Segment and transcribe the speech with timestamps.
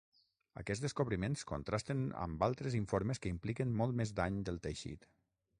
[0.61, 5.11] Aquests descobriments contrasten amb altres informes que impliquen molt més dany del teixit.